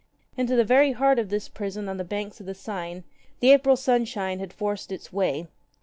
[0.35, 0.41] I.
[0.41, 3.03] I NTO the very heart of this prison on the banks of the Seine
[3.39, 5.45] the April sunshine had forced its way.